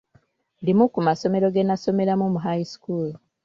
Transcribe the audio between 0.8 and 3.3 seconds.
ku masomero ge nnasomeramu mu high school